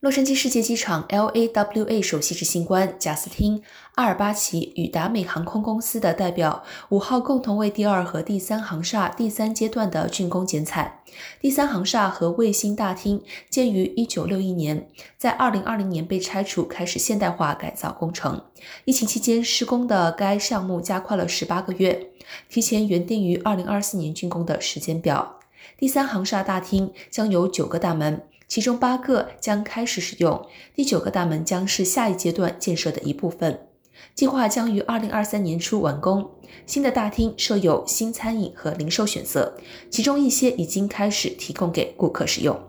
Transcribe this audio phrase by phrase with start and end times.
[0.00, 3.58] 洛杉矶世界机场 （LAWA） 首席执行官贾斯汀·
[3.96, 11.02] 阿尔巴奇与达美航空公司的代表五号共同为第二和第三航厦第三阶段的竣工剪彩。
[11.38, 18.42] 第三航厦和卫星大厅建于1961年，在2020年被拆除，开始现代化改造工程。
[18.86, 22.08] 疫情期间施工的该项目加快了18个月，
[22.48, 25.36] 提前原定于2024年竣工的时间表。
[25.76, 28.22] 第三航厦大厅将有九个大门。
[28.50, 30.44] 其中八个将开始使用，
[30.74, 33.68] 第九个大门将是下一阶段建设的一部分。
[34.16, 36.28] 计划将于二零二三年初完工。
[36.66, 39.56] 新的大厅设有新餐饮和零售选择，
[39.88, 42.60] 其中一些已经开始提供给顾客使用。